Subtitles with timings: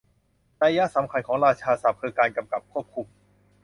[0.61, 3.07] นัยยะสำคัญของราชาศัพท์คือการกำกับควบคุม